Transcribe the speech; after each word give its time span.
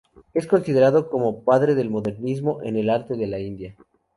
Es 0.33 0.47
considerado 0.47 1.11
como 1.11 1.29
el 1.29 1.43
padre 1.45 1.75
del 1.75 1.91
modernismo 1.91 2.63
en 2.63 2.75
el 2.75 2.89
arte 2.89 3.13
de 3.15 3.27
la 3.27 3.37
India. 3.39 3.75